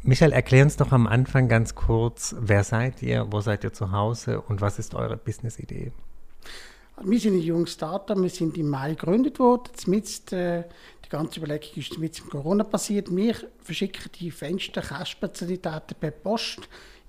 [0.04, 3.92] Michel, erklär uns doch am Anfang ganz kurz, wer seid ihr, wo seid ihr zu
[3.92, 5.94] Hause und was ist eure Business-Idee?
[7.04, 9.72] Wir sind ein junges Startup, wir sind im Mai gegründet worden.
[9.74, 10.64] Zumindest, äh,
[11.04, 13.16] die ganze Überlegung ist mit Corona passiert.
[13.16, 16.60] Wir verschicken die feinsten Käsespezialitäten per Post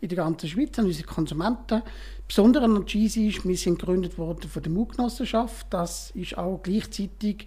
[0.00, 1.82] in der ganzen Schweiz an unsere Konsumenten.
[2.26, 5.66] Besonders an Cheesy ist, wir sind gegründet worden von der Mutgenossenschaft.
[5.68, 7.46] Das ist auch gleichzeitig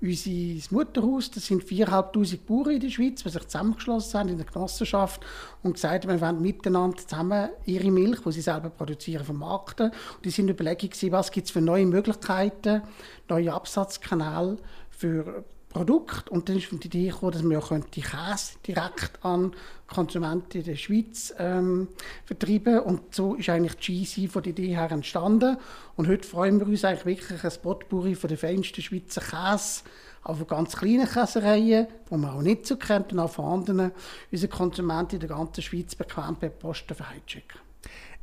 [0.00, 1.30] unser Mutterhaus.
[1.30, 5.24] Das sind 4'500 Bauern in der Schweiz, die sich zusammengeschlossen haben in der Genossenschaft
[5.62, 9.90] und gesagt haben, wir wollen miteinander zusammen ihre Milch, die sie selber produzieren, vermarkten.
[9.90, 12.82] Und die sind Überlegungen, was gibt es für neue Möglichkeiten,
[13.28, 14.58] neue Absatzkanäle
[14.90, 16.30] für Produkt.
[16.30, 19.52] Und dann ist die Idee gekommen, dass wir auch die Käse direkt an
[19.86, 21.88] Konsumenten in der Schweiz ähm,
[22.24, 25.58] vertreiben Und so ist eigentlich GC von der Idee her entstanden.
[25.96, 29.82] Und heute freuen wir uns eigentlich wirklich ein Potpourri von den feinsten Schweizer Käse,
[30.22, 33.92] auch von ganz kleinen Käsereien, die man auch nicht so kennt, und auch von anderen
[34.32, 36.84] unseren Konsumenten in der ganzen Schweiz bequem per Post
[37.26, 37.58] schicken.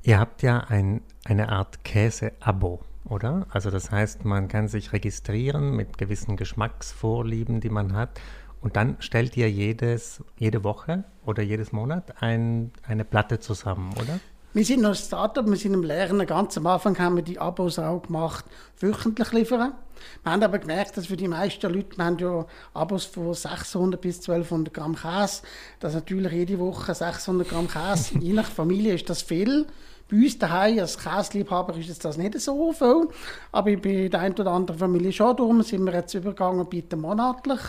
[0.03, 3.45] Ihr habt ja ein, eine Art Käse-Abo oder?
[3.49, 8.19] Also das heißt, man kann sich registrieren mit gewissen Geschmacksvorlieben, die man hat.
[8.61, 14.19] Und dann stellt ihr jedes, jede Woche oder jedes Monat ein, eine Platte zusammen, oder?
[14.53, 16.27] Wir sind noch ein Startup, wir sind im Lernen.
[16.27, 18.44] Ganz am Anfang haben wir die Abos auch gemacht,
[18.81, 19.72] wöchentlich liefern.
[20.23, 24.01] Wir haben aber gemerkt, dass für die meisten Leute, wir haben ja Abos von 600
[24.01, 25.44] bis 1200 Gramm Käse,
[25.79, 29.67] dass natürlich jede Woche 600 Gramm Käse, je nach Familie ist das viel.
[30.11, 33.07] Bei uns daheim als Käseliebhaber ist das nicht so viel,
[33.53, 35.38] aber bei der einen oder anderen Familie schon.
[35.38, 37.61] Darum sind wir jetzt übergegangen und bieten monatlich.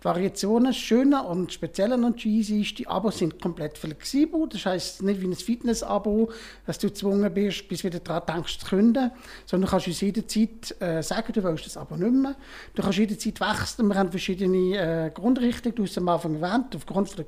[0.00, 4.48] Die Variationen, Schöne und Spezielle an Cheesy ist, die Abos sind komplett flexibel.
[4.48, 6.32] Das heisst nicht wie ein Fitness-Abo,
[6.66, 9.12] dass du gezwungen bist, bis wieder daran denkst zu künden,
[9.44, 12.34] sondern du kannst uns jederzeit äh, sagen, du willst das Abo nicht mehr.
[12.74, 13.88] Du kannst jederzeit wechseln.
[13.88, 17.26] Wir haben verschiedene äh, Grundrichtungen, du hast am Anfang erwähnt, aufgrund der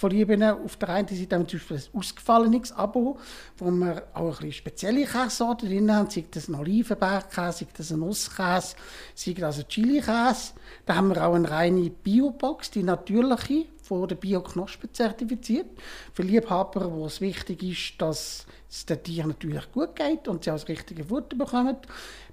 [0.00, 0.42] Geschmacksvorlieben.
[0.42, 3.18] Auf der einen Seite haben wir zum Beispiel ein ausgefallenes Abo,
[3.58, 8.00] wo wir auch ein spezielle Käsesorten drin haben, sei das ein Olivenbergkäse, sei das ein
[8.00, 8.76] Nusskäse,
[9.14, 10.52] sei das ein Chili-Käse.
[10.86, 15.66] Da haben wir auch eine Biobox, die natürliche, von der Bioknospe zertifiziert.
[16.12, 20.50] Für Liebhaber, wo es wichtig ist, dass es den Tieren natürlich gut geht und sie
[20.50, 21.76] auch das richtige Futter bekommen,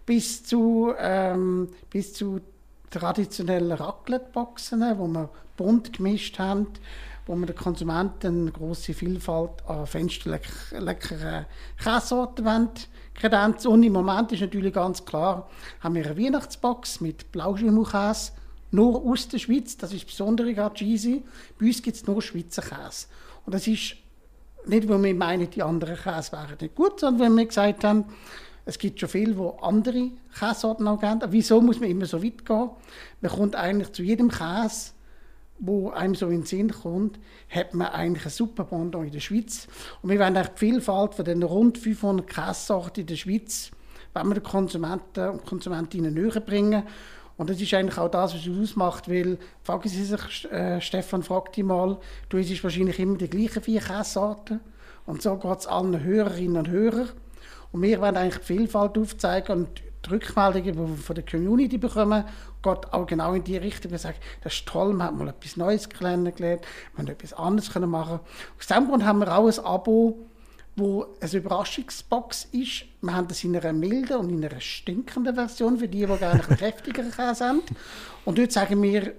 [0.05, 2.41] bis zu, ähm, bis zu
[2.91, 6.67] traditionellen Raclette-Boxen, wo wir bunt gemischt haben,
[7.27, 11.45] wo wir den Konsumenten eine grosse Vielfalt an fensterleckeren
[11.77, 12.69] Käsesorten
[13.13, 13.71] kredenzen.
[13.71, 15.49] Und im Moment ist natürlich ganz klar,
[15.81, 18.31] haben wir eine Weihnachtsbox mit Blauschimmelkäse,
[18.71, 19.77] nur aus der Schweiz.
[19.77, 21.23] Das ist das Besondere an Cheesy.
[21.59, 23.07] Bei uns gibt es nur Schweizer Käse.
[23.45, 23.95] Und das ist
[24.65, 28.05] nicht, weil wir meinen, die anderen Käse wären nicht gut, sondern weil wir gesagt haben,
[28.65, 32.45] es gibt schon viele, die andere Käsesorten auch gerne Wieso muss man immer so weit
[32.45, 32.69] gehen?
[33.21, 34.91] Man kommt eigentlich zu jedem Käse,
[35.59, 37.19] wo einem so in den Sinn kommt,
[37.49, 39.67] hat man eigentlich ein super Pendant in der Schweiz.
[40.01, 43.71] Und wir wollen die Vielfalt von den rund 500 Käsesorten in der Schweiz,
[44.13, 46.83] wenn wir den Konsumenten und Konsumentinnen näher bringen.
[47.37, 51.21] Und das ist eigentlich auch das, was es ausmacht, weil, fragen Sie sich, äh, Stefan,
[51.21, 54.59] fragt die mal, du isst wahrscheinlich immer die gleichen vier Käsesorten.
[55.05, 57.09] Und so geht es allen Hörerinnen und Hörern.
[57.71, 61.77] Und wir wollen eigentlich die Vielfalt aufzeigen und die Rückmeldungen, die wir von der Community
[61.77, 62.23] bekommen,
[62.63, 63.91] geht auch genau in die Richtung.
[63.91, 66.61] Wir sagen, das ist toll, man hat mal etwas Neues kennengelernt,
[66.95, 68.19] man hat etwas anderes machen
[68.59, 70.27] Aus diesem Grund haben wir auch ein Abo,
[70.77, 72.85] wo eine Überraschungsbox ist.
[73.01, 76.39] Wir haben das in einer milden und in einer stinkenden Version für die, die gerne
[76.39, 77.61] Käse haben.
[78.25, 79.13] Und dort sagen wir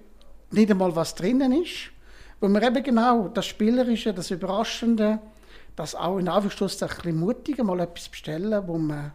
[0.53, 1.91] nicht einmal, was drinnen ist,
[2.39, 5.19] weil wir eben genau das Spielerische, das Überraschende,
[5.75, 9.13] das auch in Anführungszeichen ein bisschen mutiger mal etwas bestellen, wo man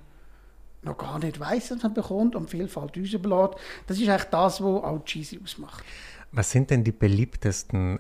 [0.86, 3.52] noch gar nicht weiß, was man bekommt und Vielfalt rausbläht.
[3.88, 5.84] Das ist eigentlich das, was auch Cheesy ausmacht.
[6.32, 8.00] Was sind denn die beliebtesten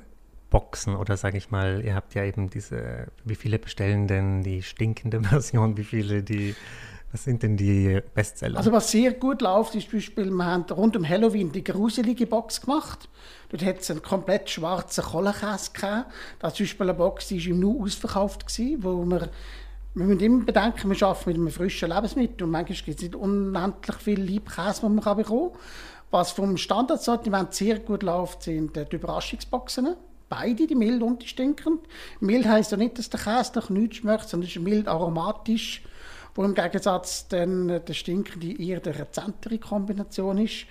[0.53, 4.61] Boxen oder sage ich mal, ihr habt ja eben diese, wie viele bestellen denn die
[4.61, 6.55] stinkende Version, wie viele die,
[7.11, 8.59] was sind denn die Bestseller?
[8.59, 12.27] Also was sehr gut läuft, ist zum Beispiel, wir haben rund um Halloween die gruselige
[12.27, 13.09] Box gemacht.
[13.49, 16.11] Dort hat es einen komplett schwarzen Kohlenkäse gehabt.
[16.39, 19.29] Das war zum Beispiel eine Box, die war im Nu ausverkauft, gewesen, wo wir
[19.95, 23.15] wir müssen immer bedenken, wir arbeiten mit einem frischen Lebensmittel und manchmal gibt es nicht
[23.15, 25.59] unendlich viel Liebkäse, den man bekommen kann.
[26.09, 29.95] Was vom Standardsortiment sehr gut läuft, sind die Überraschungsboxen.
[30.29, 31.81] Beide, die mild und die stinkend.
[32.19, 35.83] Mild heisst ja nicht, dass der Käse nach nichts schmeckt, sondern es ist mild aromatisch,
[36.33, 40.65] wo im Gegensatz dann der stinkende eher der rezentere Kombination ist.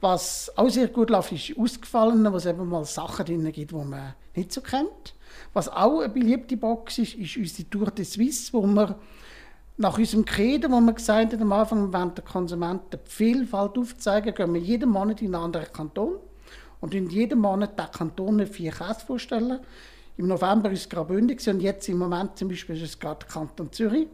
[0.00, 3.74] Was auch sehr gut läuft, ist ausgefallen, wo es eben mal Sachen drin gibt, die
[3.74, 5.14] man nicht so kennt.
[5.56, 8.94] Was auch eine beliebte Box ist, ist unsere Tour de Suisse, wo wir
[9.78, 13.78] nach unserem Credo, wo wir gesagt haben, am Anfang, wir wollen den Konsumenten die Vielfalt
[13.78, 16.16] aufzeigen, gehen wir jeden Monat in einen anderen Kanton
[16.82, 19.60] und in jedem Monat den Kanton vier Käse vorstellen.
[20.18, 23.72] Im November war es Graubünden und jetzt im Moment zum Beispiel ist es gerade Kanton
[23.72, 24.08] Zürich,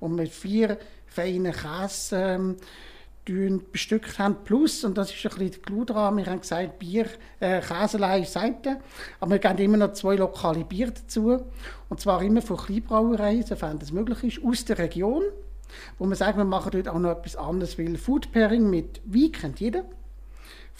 [0.00, 2.56] wo wir vier feine Käse ähm,
[3.72, 4.36] bestückt haben.
[4.44, 7.06] Plus, und das ist ein bisschen der Clou dran, wir haben gesagt, Bier,
[7.40, 8.78] äh, Käselei Seite,
[9.20, 11.44] aber wir geben immer noch zwei lokale Bier dazu.
[11.88, 15.22] Und zwar immer von Kleinbrauereien, sofern das möglich ist, aus der Region.
[15.98, 19.32] Wo wir sagen, wir machen dort auch noch etwas anderes, weil Food Pairing mit Wein
[19.32, 19.84] kennt jeder.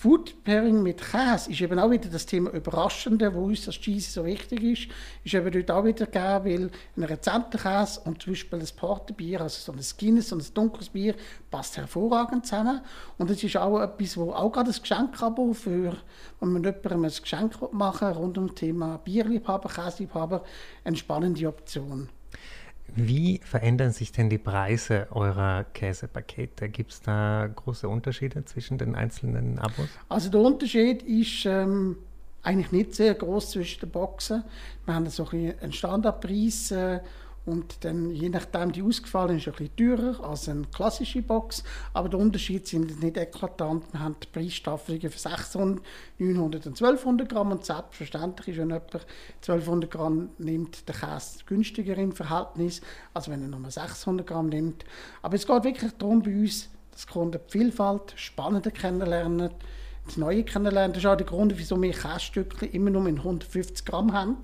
[0.00, 4.12] Food Pairing mit Käse ist eben auch wieder das Thema Überraschende, wo uns das Cheese
[4.12, 4.88] so wichtig ist,
[5.24, 9.40] ist eben dort auch wieder gegeben, weil ein rezenter Käse und zum Beispiel ein Porterbier,
[9.40, 11.16] also so ein Guinness und ein dunkles Bier,
[11.50, 12.80] passt hervorragend zusammen.
[13.18, 15.96] Und es ist auch etwas, wo auch gerade ein Geschenkabo für,
[16.38, 20.44] wenn man jemandem ein Geschenk machen rund um das Thema Bierliebhaber, Käseliebhaber,
[20.84, 22.08] eine spannende Option.
[22.94, 26.68] Wie verändern sich denn die Preise eurer Käsepakete?
[26.68, 29.88] Gibt es da große Unterschiede zwischen den einzelnen Abos?
[30.08, 31.96] Also der Unterschied ist ähm,
[32.42, 34.44] eigentlich nicht sehr groß zwischen den Boxen.
[34.84, 37.00] Wir haben so einen Standardpreis äh,
[37.48, 41.64] und dann, je nachdem, die ausgefallen ist, ein bisschen teurer als eine klassische Box.
[41.94, 43.90] Aber der Unterschied sind nicht eklatant.
[43.90, 45.82] Wir haben die Preisstaffelungen für 600,
[46.18, 47.52] 900 und 1200 Gramm.
[47.52, 49.06] Und selbstverständlich ist, wenn jemand
[49.36, 52.82] 1200 Gramm nimmt, der Käse günstiger im Verhältnis,
[53.14, 54.84] als wenn er nur 600 Gramm nimmt.
[55.22, 59.50] Aber es geht wirklich darum, bei uns, dass Kunden die Vielfalt, Spannende kennenlernen,
[60.04, 60.92] das Neue kennenlernen.
[60.92, 64.36] Das ist auch der Grund, wieso wir Käsestückchen immer nur in 150 Gramm haben.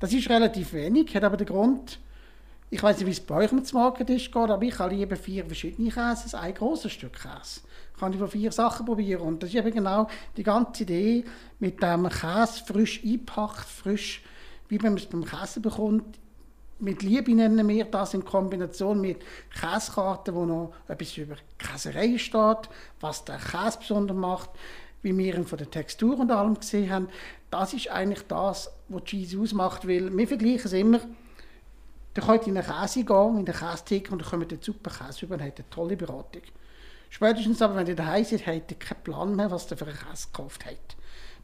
[0.00, 2.00] Das ist relativ wenig, hat aber den Grund,
[2.74, 5.14] ich weiß nicht, wie es bei euch mit dem Marketisch geht, aber ich habe lieber
[5.14, 7.60] vier verschiedene Käse, ein großes Stück Käse.
[8.00, 9.22] Kann ich von vier Sachen probieren.
[9.22, 11.24] Und das ist eben genau die ganze Idee
[11.60, 14.24] mit dem Käse frisch eingepackt, frisch,
[14.68, 16.18] wie man es beim Käse bekommt.
[16.80, 19.18] Mit Liebe nennen wir das in Kombination mit
[19.52, 22.68] Käsekarten, wo noch etwas über Käserei steht,
[22.98, 24.50] was der Käse besonders macht,
[25.02, 27.08] wie wir ihn von der Textur und allem gesehen haben.
[27.52, 30.98] Das ist eigentlich das, was Cheese ausmacht, weil wir vergleichen es immer
[32.14, 34.90] dann könnt ihr in eine Käse gehen, in den Käsetheke und dann kommt ihr super
[34.90, 36.42] Käse über und habt eine tolle Beratung.
[37.10, 39.96] Spätestens aber, wenn ihr daheim seid, habt ihr keinen Plan mehr, was ihr für einen
[39.96, 40.96] Käse gekauft habt.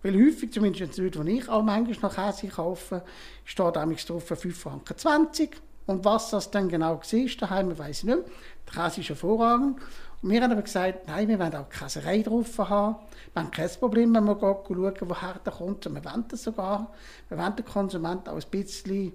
[0.02, 3.02] Weil häufig, zumindest dort, wo ich auch manchmal noch Käse kaufe,
[3.44, 5.56] steht nämlich drauf 5 Franken 20.
[5.86, 8.24] Und was das dann genau war daheim, weiß ich nicht mehr.
[8.66, 9.80] Der Käse ist hervorragend.
[10.22, 12.96] Und wir haben aber gesagt, nein, wir wollen auch Käserei drauf haben.
[13.32, 15.86] Wir haben kein Problem, wenn wir schauen, woher der kommt.
[15.86, 16.92] Und wir wollen das sogar.
[17.28, 19.12] Wir wollen den Konsumenten auch ein bisschen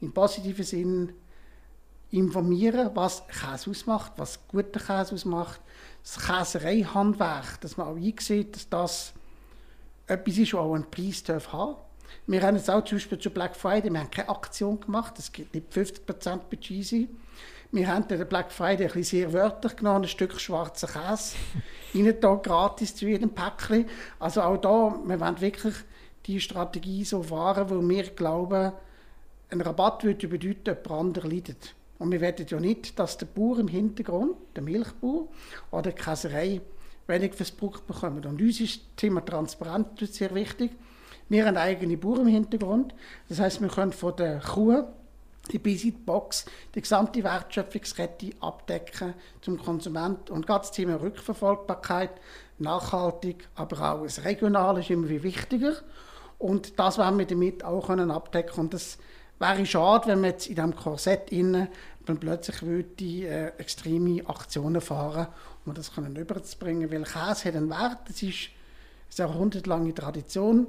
[0.00, 1.12] im positiven Sinn
[2.10, 5.60] informieren, was Käse ausmacht, was guter Käse ausmacht.
[6.02, 9.12] Das Käsereihandwerk, dass man auch einsieht, dass das
[10.06, 11.22] etwas ist, was auch einen Preis
[11.52, 11.76] haben
[12.26, 15.30] Wir haben jetzt auch zum Beispiel zu Black Friday, wir haben keine Aktion gemacht, es
[15.30, 17.08] gibt nicht 50% bei Cheesy.
[17.70, 21.36] Wir haben den Black Friday ein bisschen sehr wörtlich genommen, ein Stück schwarzer Käse,
[21.94, 23.84] rein gratis zu jedem Päckchen.
[24.18, 25.74] Also auch da, wir wollen wirklich
[26.24, 28.72] die Strategie so fahren, wo wir glauben,
[29.50, 31.74] ein Rabatt würde bedeuten, jemand anderer leidet.
[31.98, 35.28] Und wir wollen ja nicht, dass der Bauer im Hintergrund, der Milchbauer
[35.70, 36.60] oder die Käserei,
[37.06, 38.24] wenig fürs Produkt bekommen.
[38.24, 40.72] Und uns ist das Thema Transparenz sehr wichtig.
[41.28, 42.94] Wir haben eigene Bauern im Hintergrund.
[43.28, 44.84] Das heißt, wir können von der Kuh
[45.50, 52.10] die Box die gesamte Wertschöpfungskette abdecken zum Konsument und gerade das Thema Rückverfolgbarkeit,
[52.58, 55.74] nachhaltig, aber auch das Regionale ist immer wichtiger
[56.38, 58.66] und das werden wir damit auch abdecken können.
[58.66, 58.98] Und das
[59.38, 61.68] wäre schade, wenn man jetzt in diesem Korsett innen
[62.08, 65.28] dann plötzlich würde äh, extreme Aktionen fahren,
[65.66, 68.50] um das können überzubringen, weil Käse hat einen Wert, das ist
[69.18, 70.66] eine jahrhundertlange Tradition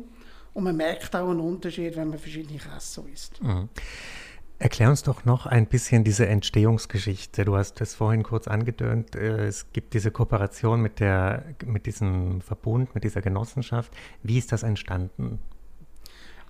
[0.54, 3.42] und man merkt auch einen Unterschied, wenn man verschiedene Käse so isst.
[3.42, 3.70] Mhm.
[4.62, 7.46] Erklär uns doch noch ein bisschen diese Entstehungsgeschichte.
[7.46, 9.16] Du hast das vorhin kurz angedönt.
[9.16, 13.94] Äh, es gibt diese Kooperation mit, der, mit diesem Verbund, mit dieser Genossenschaft.
[14.22, 15.40] Wie ist das entstanden?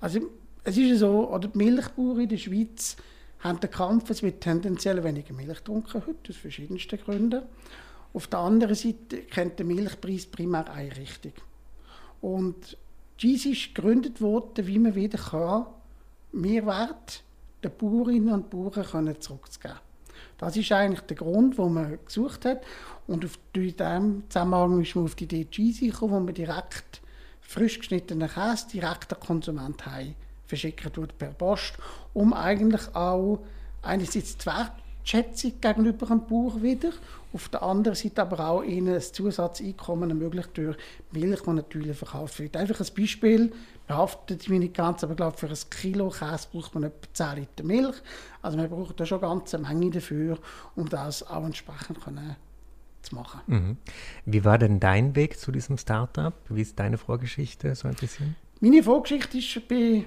[0.01, 0.21] Also
[0.69, 2.95] es ist so, oder die Milchbauern in der Schweiz
[3.39, 7.41] haben den Kampf, es wird tendenziell weniger Milch getrunken heute, aus verschiedensten Gründen.
[8.13, 11.33] Auf der anderen Seite kennt der Milchpreis primär eine Richtung.
[12.21, 12.77] Und
[13.19, 15.65] dies ist gegründet worden, wie man wieder kann,
[16.31, 17.23] Mehrwert
[17.63, 19.79] den Bauerinnen und Bauern können zurückzugeben.
[20.37, 22.63] Das ist eigentlich der Grund, wo man gesucht hat.
[23.07, 27.01] Und auf, diesem Zusammenhang ist man auf die Idee gekommen, wo man direkt
[27.41, 30.13] frisch geschnittenen Käse direkt an Konsument heim
[30.49, 31.77] verschickt wird per Post,
[32.13, 33.39] um eigentlich auch
[33.81, 36.91] einerseits die Wertschätzung gegenüber dem Bauer wieder,
[37.31, 40.75] auf der anderen Seite aber auch ihnen ein Zusatzeinkommen ermöglicht durch
[41.11, 42.57] Milch, die natürlich verkauft wird.
[42.57, 43.51] Einfach ein Beispiel,
[43.87, 47.35] behaftet mich nicht ganz, aber ich glaube, für ein Kilo Käse braucht man etwa 10
[47.35, 47.95] Liter Milch.
[48.41, 50.39] Also man braucht da schon eine ganze Menge dafür,
[50.75, 52.35] um das auch entsprechend können
[53.03, 53.41] zu machen.
[53.47, 53.77] Mhm.
[54.25, 56.33] Wie war denn dein Weg zu diesem Startup?
[56.49, 58.35] Wie ist deine Vorgeschichte so ein bisschen?
[58.59, 60.05] Meine Vorgeschichte ist bei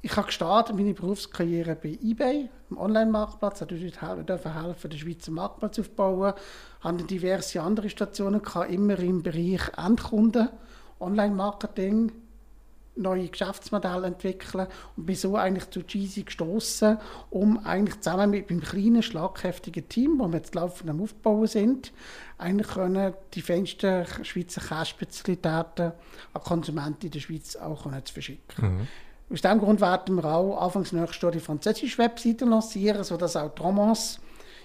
[0.00, 3.62] ich habe gestartet meine Berufskarriere bei eBay, am Online-Marktplatz.
[3.62, 6.34] Ich durfte helfen, den Schweizer Marktplatz aufzubauen.
[6.78, 10.50] Ich hatte diverse andere Stationen, immer im Bereich Endkunden,
[11.00, 12.12] Online-Marketing,
[12.94, 16.98] neue Geschäftsmodelle entwickeln und bin so eigentlich zu Cheesy gestoßen,
[17.30, 21.92] um eigentlich zusammen mit meinem kleinen, schlagkräftigen Team, wo wir jetzt laufend am Aufbauen sind,
[22.38, 25.92] eigentlich können die feinsten Schweizer Käsespezialitäten
[26.32, 28.78] an Konsumenten in der Schweiz auch zu verschicken.
[28.78, 28.88] Mhm.
[29.30, 33.50] Aus diesem Grund werden wir auch anfangs nächstes Jahr die französische Webseite lancieren, sodass auch
[33.54, 34.20] die Romans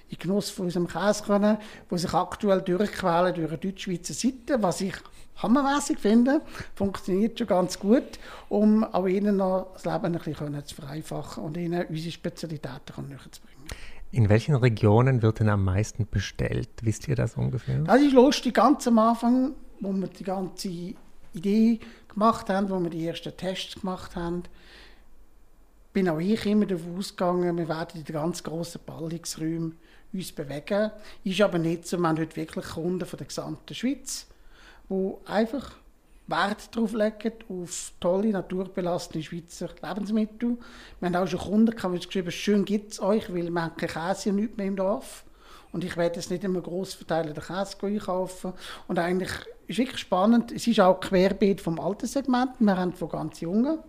[0.10, 1.58] in Genuss von unserem Käse können,
[1.92, 4.96] die sich aktuell durchquälen durch eine deutsch-schweizer Seite, was ich
[5.38, 6.42] hammermäßig finde,
[6.76, 11.58] funktioniert schon ganz gut, um auch ihnen noch das Leben ein bisschen zu vereinfachen und
[11.58, 13.68] ihnen unsere Spezialitäten näher zu bringen.
[14.12, 16.70] In welchen Regionen wird denn am meisten bestellt?
[16.84, 17.80] Wisst ihr das ungefähr?
[17.80, 20.70] Das ist lustig, ganz am Anfang, wo wir die ganze
[21.34, 21.80] Idee
[22.14, 24.44] gemacht haben, wo wir die ersten Tests gemacht haben,
[25.94, 29.78] bin auch ich immer davon ausgegangen, wir werden in den ganz grossen Ballungsräumen
[30.12, 30.92] uns bewegen.
[31.24, 31.98] Ist aber nicht so.
[31.98, 34.28] Wir haben heute wirklich Kunden von der gesamten Schweiz,
[34.90, 35.76] die einfach
[36.28, 40.58] Wert darauf legen, auf tolle, naturbelassene Schweizer Lebensmittel.
[41.00, 43.76] Wir haben auch schon Kunden die geschrieben haben, schön gibt es euch, weil wir haben
[43.76, 45.26] kein Käse und nichts mehr im Dorf.
[45.74, 48.54] Und ich werde jetzt nicht immer gross verteilen, den Käse einkaufen.
[48.88, 49.32] Und eigentlich
[49.68, 50.52] ist wirklich spannend.
[50.52, 52.52] Es ist auch querbeet vom Alterssegment.
[52.60, 53.80] Wir haben von ganz Jungen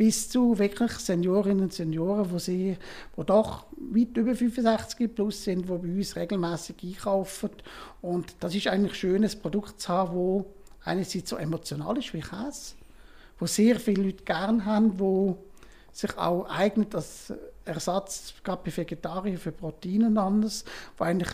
[0.00, 2.78] bis zu wirklich Seniorinnen und Senioren, die, sie,
[3.18, 7.50] die doch weit über 65 plus sind, die bei uns regelmäßig einkaufen.
[8.00, 12.20] Und das ist eigentlich schön, ein Produkt zu haben, das einerseits so emotional ist wie
[12.20, 12.76] Käse,
[13.38, 15.36] wo sehr viele Leute gerne haben, wo
[15.92, 17.32] sich auch eignet als
[17.64, 20.64] Ersatz, gerade bei Vegetariern, für Proteine und anderes,
[20.96, 21.32] wo eigentlich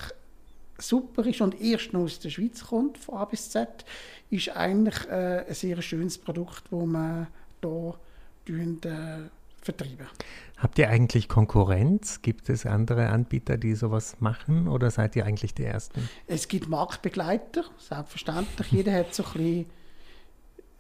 [0.79, 3.85] super ist und erst noch aus der Schweiz kommt, von A bis Z,
[4.31, 7.29] ist eigentlich äh, ein sehr schönes Produkt, das wir
[8.47, 9.31] hier äh,
[9.63, 10.07] vertreiben.
[10.59, 12.23] Habt ihr eigentlich Konkurrenz?
[12.23, 16.09] Gibt es andere Anbieter, die sowas machen oder seid ihr eigentlich die Ersten?
[16.27, 18.73] Es gibt Marktbegleiter, selbstverständlich.
[18.73, 19.67] Jeder hat so ein bisschen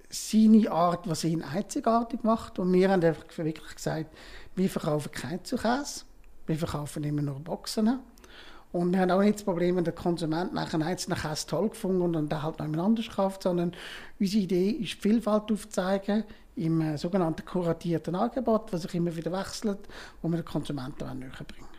[0.08, 2.58] seine Art, was ihn einzigartig macht.
[2.58, 4.06] Und wir haben einfach wirklich gesagt,
[4.54, 6.04] wir verkaufen kein Zukäse,
[6.46, 8.00] wir verkaufen immer nur Boxen.
[8.72, 11.70] Und wir haben auch nicht das Problem, wenn der Konsument nach einem einzelnen Käse toll
[11.70, 13.72] gefunden und dann halt noch jemand anders kauft, sondern
[14.20, 16.25] unsere Idee ist, Vielfalt aufzuzeigen
[16.56, 19.78] im äh, sogenannten kuratierten Angebot, das sich immer wieder wechselt,
[20.20, 21.75] wo wir den Konsumenten näher bringen.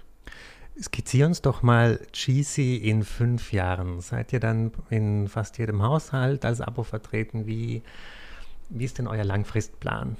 [0.81, 4.01] Skizzieren uns doch mal Cheesy in fünf Jahren.
[4.01, 7.47] Seid ihr dann in fast jedem Haushalt als Abo vertreten?
[7.47, 7.81] Wie,
[8.69, 10.17] wie ist denn euer Langfristplan?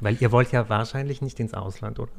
[0.00, 2.12] Weil ihr wollt ja wahrscheinlich nicht ins Ausland, oder?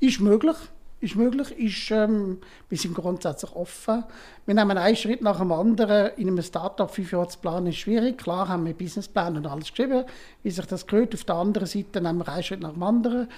[0.00, 0.56] Ist möglich
[1.04, 4.04] ist möglich, ist, ähm, wir sind grundsätzlich offen.
[4.46, 6.12] Wir nehmen einen Schritt nach dem anderen.
[6.16, 8.18] In einem Startup fünf Jahre zu planen ist schwierig.
[8.18, 10.04] Klar haben wir Businessplan und alles geschrieben,
[10.42, 11.14] wie sich das gehört.
[11.14, 13.28] Auf der anderen Seite nehmen wir einen Schritt nach dem anderen.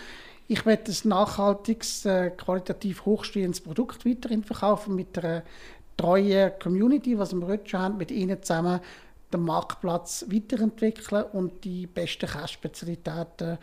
[0.48, 5.42] Ich werde ein nachhaltiges, äh, qualitativ hochstehendes Produkt weiterhin verkaufen mit einer
[5.96, 8.80] treuen Community, was wir heute schon haben, mit ihnen zusammen
[9.32, 13.58] den Marktplatz weiterentwickeln und die besten Käsespezialitäten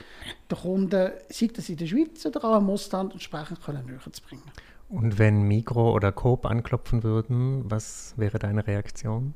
[0.52, 4.22] den Kunden, sei das in der Schweiz oder auch im Ausland, entsprechend können näher zu
[4.22, 4.44] bringen.
[4.90, 9.34] Und wenn Migro oder Coop anklopfen würden, was wäre deine Reaktion?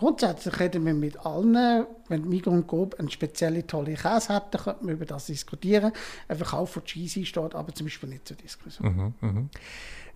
[0.00, 1.84] Grundsätzlich reden wir mit allen.
[2.08, 5.92] Wenn Migro und Coop eine spezielle tolle Käse hätten, könnten wir über das diskutieren.
[6.26, 9.14] Ein Verkauf von Cheesy steht aber zum Beispiel nicht zur Diskussion.
[9.20, 9.48] Mhm, mh.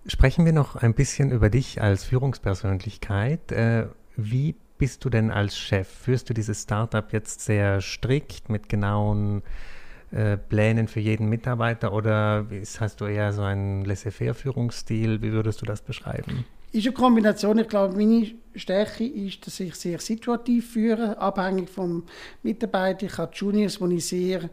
[0.07, 3.53] Sprechen wir noch ein bisschen über dich als Führungspersönlichkeit.
[3.53, 5.87] Äh, wie bist du denn als Chef?
[5.87, 9.43] Führst du dieses Startup jetzt sehr strikt mit genauen
[10.13, 12.47] äh, Plänen für jeden Mitarbeiter oder
[12.81, 15.21] hast du eher so einen laissez-faire-Führungsstil?
[15.21, 16.47] Wie würdest du das beschreiben?
[16.75, 17.57] Ist eine Kombination.
[17.59, 22.03] Ich glaube, meine Stärke ist, dass ich sehr situativ führe, abhängig vom
[22.43, 23.07] Mitarbeiter.
[23.07, 24.51] Ich habe Juniors, die ich sehr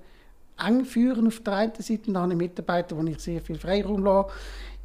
[0.64, 3.58] eng führen auf der einen Seite, und dann habe ich Mitarbeiter, wo ich sehr viel
[3.58, 4.30] Freiraum lasse.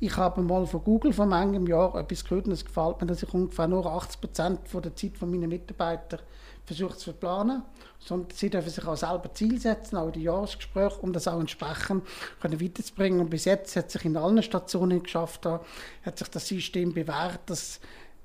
[0.00, 3.23] Ich habe mal von Google vor manchem Jahr etwas gehört und es gefällt mir, dass
[3.23, 6.21] ich ungefähr nur 80 Prozent der Zeit von meinen Mitarbeitern
[6.66, 7.62] versucht zu planen,
[8.00, 12.04] sondern sie dürfen sich auch selber Ziel setzen, auch die Jahresgespräche, um das auch entsprechend
[12.40, 13.20] können weiterzubringen.
[13.20, 17.80] Und bis jetzt hat sich in allen Stationen geschafft, hat sich das System bewährt, dass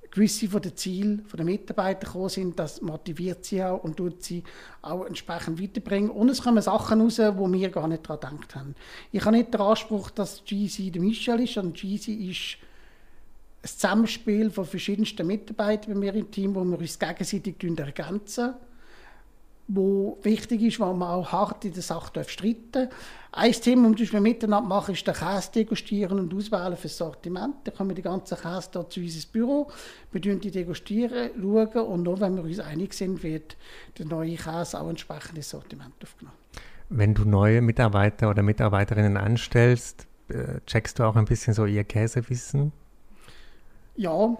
[0.09, 4.43] gewisse von den Zielen der Mitarbeiter gekommen sind, das motiviert sie auch und tut sie
[4.81, 6.09] auch entsprechend weiterbringen.
[6.09, 8.75] Und es kommen Sachen raus, wo wir gar nicht daran gedacht haben.
[9.11, 12.57] Ich habe nicht den Anspruch, dass GC der Michel ist, sondern GC ist
[13.63, 18.55] ein Zusammenspiel von verschiedensten Mitarbeitern bei mir im Team, wo wir uns gegenseitig ergänzen
[19.73, 22.89] wo wichtig ist, wo man auch hart in der Sache streiten darf.
[23.31, 27.55] Ein Thema, das wir miteinander machen, ist der Käse degustieren und auswählen für das Sortiment.
[27.63, 29.71] Da kommen die ganzen Käse zu uns ins Büro,
[30.11, 33.55] wir die degustieren, schauen und nur wenn wir uns einig sind, wird
[33.97, 36.37] der neue Käse auch entsprechend ins Sortiment aufgenommen.
[36.89, 41.85] Wenn du neue Mitarbeiter oder Mitarbeiterinnen anstellst, äh, checkst du auch ein bisschen so ihr
[41.85, 42.73] Käsewissen?
[44.01, 44.35] Ja,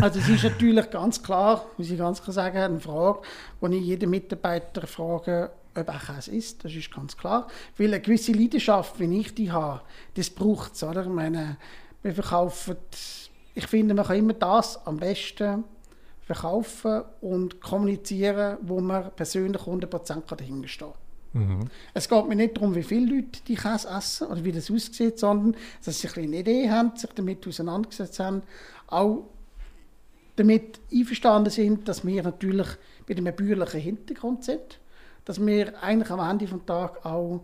[0.00, 3.20] also es ist natürlich ganz klar, muss ich ganz klar sagen, eine Frage,
[3.60, 7.46] wo ich jeden Mitarbeiter frage, ob er Käse isst, das ist ganz klar.
[7.76, 9.82] Weil eine gewisse Leidenschaft, wie ich die habe,
[10.14, 11.02] das braucht es, oder?
[11.02, 11.58] Ich meine,
[12.02, 12.76] wir verkaufen,
[13.54, 15.64] ich finde, man kann immer das am besten
[16.22, 20.94] verkaufen und kommunizieren, wo man persönlich 100% dahinter steht.
[21.34, 21.68] Mhm.
[21.92, 25.18] Es geht mir nicht darum, wie viele Leute die Käse essen oder wie das aussieht,
[25.18, 28.42] sondern dass sie eine Idee haben, sich damit auseinandergesetzt haben,
[28.86, 29.24] auch
[30.36, 32.68] damit einverstanden sind, dass wir natürlich
[33.08, 34.80] mit einem bäuerlichen Hintergrund sind,
[35.24, 37.40] dass wir eigentlich am Ende des Tages auch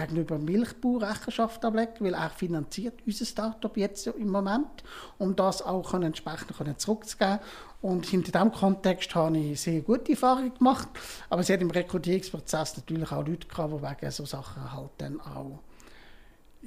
[0.00, 4.84] gegenüber Milchbauer Rechenschaft ablegen, weil er finanziert unser Startup jetzt im Moment,
[5.18, 7.38] um das auch entsprechend zurückzugeben.
[7.82, 10.88] Und hinter diesem Kontext habe ich sehr gute Erfahrungen gemacht,
[11.30, 15.20] aber es hat im Rekrutierungsprozess natürlich auch Leute gehabt, die wegen so Sachen halt dann
[15.20, 15.60] auch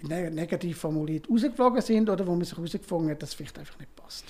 [0.02, 3.96] negativ formuliert rausgeflogen sind oder wo man sich herausgefunden hat, dass es vielleicht einfach nicht
[3.96, 4.25] passt.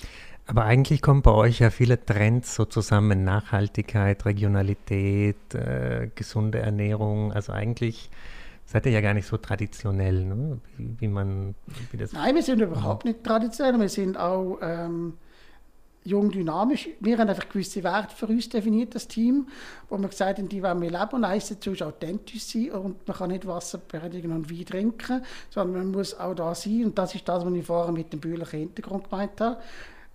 [0.46, 7.32] Aber eigentlich kommen bei euch ja viele Trends so zusammen, Nachhaltigkeit, Regionalität, äh, gesunde Ernährung,
[7.32, 8.10] also eigentlich
[8.66, 10.60] seid ihr ja gar nicht so traditionell, ne?
[10.76, 11.54] wie, wie, man
[11.90, 15.14] wie das Nein, wir sind überhaupt nicht traditionell, wir sind auch ähm,
[16.04, 16.88] jung, dynamisch.
[17.00, 19.48] Wir haben einfach gewisse Werte für uns definiert, das Team,
[19.88, 23.06] wo wir gesagt haben, die wollen wir leben und eins dazu ist authentisch sein und
[23.08, 26.98] man kann nicht Wasser predigen und Wein trinken, sondern man muss auch da sein und
[26.98, 29.60] das ist das, was ich vorher mit dem bürgerlichen Hintergrund gemeint habe.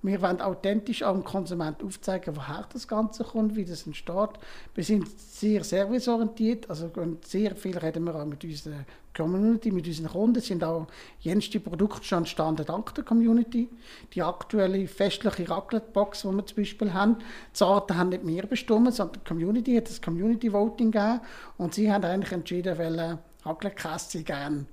[0.02, 4.30] Wir wollen authentisch dem Konsumenten aufzeigen, woher das Ganze kommt, wie das entsteht.
[4.74, 6.90] Wir sind sehr serviceorientiert, also
[7.26, 8.86] sehr viel reden wir auch mit unserer
[9.16, 10.42] Community, mit unseren Kunden.
[10.42, 10.88] Sind auch
[11.20, 13.68] jenste Produkte schon entstanden dank der Community.
[14.14, 18.94] Die aktuelle festliche Raclette-Box, die wir zum Beispiel haben, die Sorten haben nicht wir bestimmt,
[18.94, 21.20] sondern die Community hat das Community-Voting gegeben
[21.58, 24.66] und sie haben eigentlich entschieden, welche Raclette-Käse sie gerne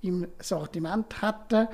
[0.00, 1.68] im Sortiment hätten.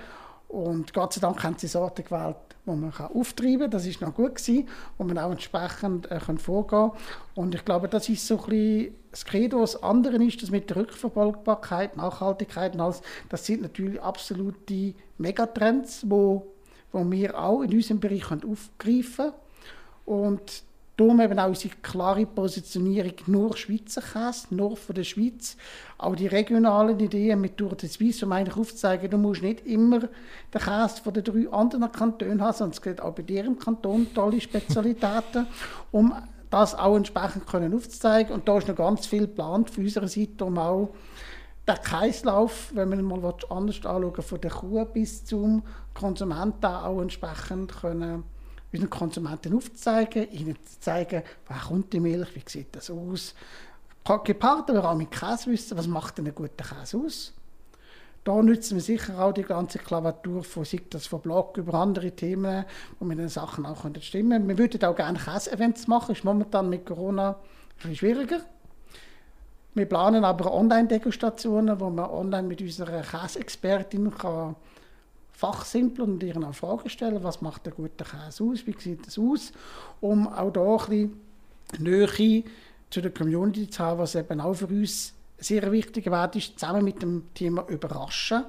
[0.49, 2.37] Und Gott sei Dank haben sie Sorten gewählt,
[2.69, 3.71] wo man kann auftreiben kann.
[3.71, 6.93] Das ist noch gut gewesen, wo man auch entsprechend äh, kann vorgehen
[7.35, 9.61] Und ich glaube, das ist so ein bisschen das Credo.
[9.61, 16.05] Das andere ist, dass mit der Rückverfolgbarkeit, Nachhaltigkeit und alles, das sind natürlich absolute Megatrends,
[16.09, 16.47] wo,
[16.93, 19.33] wo wir auch in unserem Bereich aufgreifen können.
[20.05, 20.63] Und
[20.99, 25.57] Darum eben auch unsere klare Positionierung nur Schweizer Käse, nur von der Schweiz.
[25.97, 30.01] Auch die regionalen Ideen mit Tour de Suisse, um eigentlich aufzuzeigen, du musst nicht immer
[30.01, 30.11] den
[30.61, 34.13] Käse von den drei anderen Kantonen haben, sondern es gibt auch bei dir im Kanton
[34.13, 35.47] tolle Spezialitäten,
[35.93, 36.13] um
[36.51, 38.35] das auch entsprechend können aufzuzeigen.
[38.35, 40.89] Und da ist noch ganz viel geplant von unserer Seite, um auch
[41.69, 45.63] den Kreislauf, wenn man mal anders anschauen von der Kuh bis zum
[45.95, 48.25] Konsumenten auch entsprechend können
[48.73, 53.35] unseren Konsumenten aufzuzeigen, ihnen zu zeigen, woher kommt die Milch, wie sieht das aus.
[54.25, 57.35] Gepaart aber auch mit Käsewissen, was macht denn einen guten Käse aus.
[58.25, 62.11] Da nutzen wir sicher auch die ganze Klaviatur von, sei das von Blog über andere
[62.11, 62.65] Themen,
[62.99, 64.49] wo wir den Sachen auch stimmen können.
[64.49, 67.37] Wir würden auch gerne Käse-Events machen, ist momentan mit Corona
[67.85, 68.41] ein schwieriger.
[69.75, 74.57] Wir planen aber Online-Degustationen, wo man online mit unserer Käseexpertin kann
[75.39, 79.21] fachsimpel und ihnen auch Fragen stellen, was macht der gute Käse aus, wie sieht das
[79.21, 79.53] aus,
[80.01, 81.21] um auch da ein bisschen
[81.79, 82.45] Nähe
[82.91, 86.83] zu der Community zu haben, was eben auch für uns sehr wichtig Wert ist, zusammen
[86.83, 88.47] mit dem Thema Überraschen.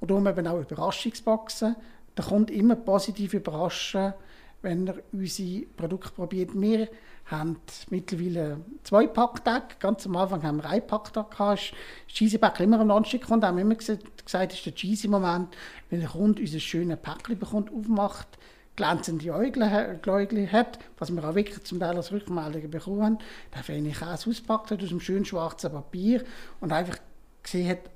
[0.00, 1.76] Und darum eben auch Überraschungsboxen.
[2.16, 4.14] Der kommt immer positiv überraschen,
[4.62, 6.50] wenn er unsere Produkte probiert.
[6.54, 6.88] Wir
[7.30, 7.56] haben
[7.90, 9.76] mittlerweile zwei Packtage.
[9.78, 11.72] Ganz am Anfang haben wir einen Packtag gehabt.
[12.08, 13.44] Cheesy-Päckchen immer am Donnerstag kommt.
[13.44, 15.56] haben immer gesagt, gesagt, ist der Cheesy-Moment,
[15.90, 18.28] wenn der Kunde unser schönes Päckchen bekommt, aufmacht,
[18.76, 23.18] glänzende Äugel hat, was wir auch wirklich zum Teil als Rückmeldungen bekommen haben,
[23.54, 26.24] der feine Käse auspackt aus einem schönen schwarzen Papier
[26.60, 26.96] und einfach
[27.42, 27.90] gesehen hat,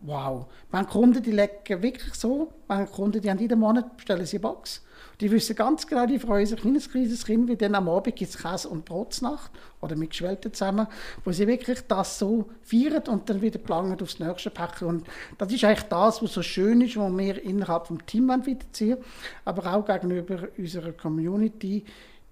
[0.00, 0.46] wow.
[0.70, 4.42] Wenn Kunden, die legen wirklich so, wenn Kunden, die haben jeden Monat bestellen sie eine
[4.42, 4.82] Box.
[5.20, 8.30] Die wissen ganz genau, die freuen sich ein kleines Kind, wie dann am Abend gibt
[8.30, 10.86] es Käse- und Brotsnacht oder mit Geschwellten zusammen,
[11.24, 14.88] wo sie wirklich das so feiern und dann wieder planen aufs nächste Päckchen.
[14.88, 15.06] Und
[15.38, 18.98] das ist eigentlich das, was so schön ist, was wir innerhalb des Teams wiederziehen,
[19.44, 21.84] aber auch gegenüber unserer Community,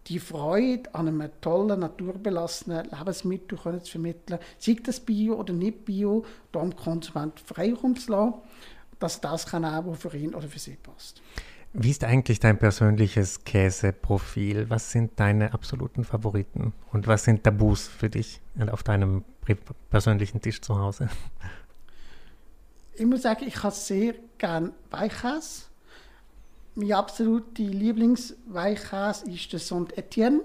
[0.07, 5.85] die Freude an einem tollen, naturbelassenen Lebensmittel können zu vermitteln, sei das Bio oder nicht
[5.85, 8.35] Bio, da dem Konsument Freiraum zu lassen,
[8.99, 11.23] dass das kann auch, für ihn oder für sie passt.
[11.73, 14.71] Wie ist eigentlich dein persönliches Käseprofil?
[14.71, 16.73] Was sind deine absoluten Favoriten?
[16.93, 18.41] Und was sind Tabus für dich
[18.71, 19.25] auf deinem
[19.91, 21.09] persönlichen Tisch zu Hause?
[22.95, 25.65] Ich muss sagen, ich habe sehr gerne Weichkäse.
[26.77, 30.41] Mein absoluter Lieblingsweichkäse ist der Saint-Etienne.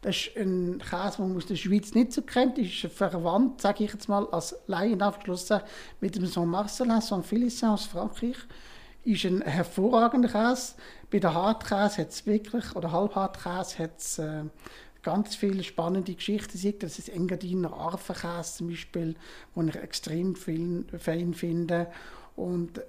[0.00, 2.56] Das ist ein Käse, den man aus der Schweiz nicht so kennt.
[2.56, 5.60] Das ist verwandt, sage ich jetzt mal, als Laien abgeschlossen
[6.00, 8.36] mit dem Saint-Marcelin, Saint-Félicien aus Frankreich
[9.04, 10.74] ist ein hervorragender Käse.
[11.10, 14.44] Bei der Hartkäse hat es wirklich, oder Halbhartkäse hat es äh,
[15.02, 16.78] ganz viele spannende Geschichten.
[16.80, 19.16] Das ist Engadiner Arfenkäse zum Beispiel,
[19.56, 21.88] den ich extrem fein finde.
[22.36, 22.80] Und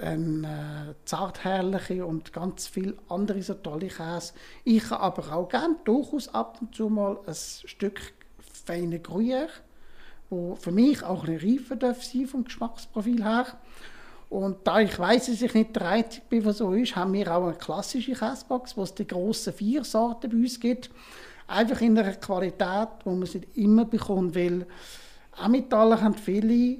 [0.00, 4.32] ein äh, zartherrliche und ganz viele andere so tolle Käse.
[4.64, 8.00] Ich habe aber auch gerne durchaus ab und zu mal ein Stück
[8.64, 9.48] feine Gruyère,
[10.28, 13.46] wo für mich auch ein reifer darf sein vom Geschmacksprofil her.
[14.28, 17.34] Und da ich weiß, dass ich nicht der Einzige bin, der so ist, haben wir
[17.34, 20.90] auch eine klassische Käsebox, wo es die grossen vier Sorten bei uns gibt.
[21.48, 24.66] Einfach in einer Qualität, wo man sie immer bekommen will.
[25.44, 26.78] Emmentaler haben viele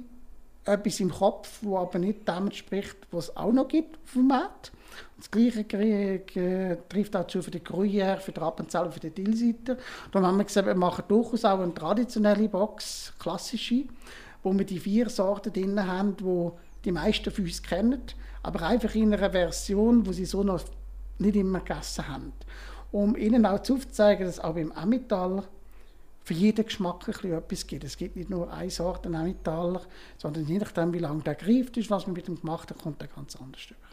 [0.71, 4.71] etwas im Kopf, wo aber nicht dem entspricht, was es auch noch gibt auf Markt.
[5.17, 5.65] Das Gleiche
[6.89, 9.77] trifft auch zu für die Gruyère, für Appenzell und für die Dillseiter.
[10.11, 13.85] Da haben wir gesagt, wir machen durchaus auch eine traditionelle Box, klassische,
[14.43, 16.49] wo wir die vier Sorten drin haben, die
[16.85, 18.01] die meisten von uns kennen,
[18.41, 20.61] aber einfach in einer Version, wo sie so noch
[21.19, 22.33] nicht immer gegessen haben.
[22.91, 25.43] Um ihnen auch aufzuzeigen, dass auch beim Emmentaler
[26.23, 27.83] für jeden Geschmack ein etwas gibt.
[27.83, 29.81] Es gibt nicht nur eine Sorte Emmentaler,
[30.17, 33.01] sondern je nachdem, wie lange der greift ist, was man mit dem gemacht hat, kommt
[33.01, 33.91] der ganz anders rüber.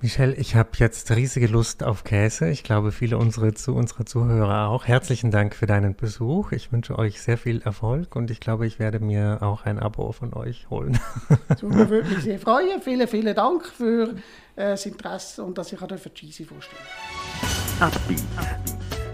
[0.00, 2.50] Michelle, ich habe jetzt riesige Lust auf Käse.
[2.50, 4.86] Ich glaube, viele unsere, zu, unserer Zuhörer auch.
[4.86, 6.52] Herzlichen Dank für deinen Besuch.
[6.52, 10.12] Ich wünsche euch sehr viel Erfolg und ich glaube, ich werde mir auch ein Abo
[10.12, 11.00] von euch holen.
[11.58, 12.82] Super, würde mich sehr freuen.
[12.82, 14.10] Vielen, vielen Dank für
[14.56, 16.82] äh, das Interesse und dass ich auch für Cheesy vorstellen